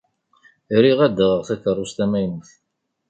[0.83, 2.49] Riɣ ad d-aɣeɣ takerrust tamaynut.